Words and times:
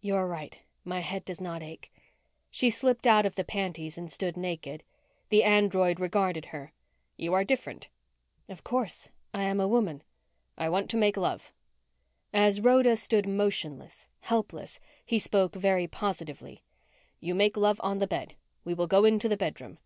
"You 0.00 0.14
are 0.14 0.28
right, 0.28 0.60
my 0.84 1.00
head 1.00 1.24
does 1.24 1.40
not 1.40 1.60
ache." 1.60 1.92
She 2.52 2.70
slipped 2.70 3.04
out 3.04 3.26
of 3.26 3.34
the 3.34 3.42
panties 3.42 3.98
and 3.98 4.12
stood 4.12 4.36
naked. 4.36 4.84
The 5.28 5.42
android 5.42 5.98
regarded 5.98 6.44
her. 6.44 6.72
"You 7.16 7.34
are 7.34 7.42
different." 7.42 7.88
"Of 8.48 8.62
course. 8.62 9.08
I 9.34 9.42
am 9.42 9.58
a 9.58 9.66
woman." 9.66 10.04
"I 10.56 10.68
want 10.68 10.88
to 10.90 10.96
make 10.96 11.16
love." 11.16 11.52
As 12.32 12.60
Rhoda 12.60 12.94
stood 12.94 13.26
motionless, 13.26 14.06
helpless, 14.20 14.78
he 15.04 15.18
spoke 15.18 15.56
very 15.56 15.88
positively. 15.88 16.62
"You 17.18 17.34
make 17.34 17.56
love 17.56 17.80
on 17.82 17.98
the 17.98 18.06
bed. 18.06 18.36
We 18.62 18.74
will 18.74 18.86
go 18.86 19.04
into 19.04 19.28
the 19.28 19.36
bedroom 19.36 19.78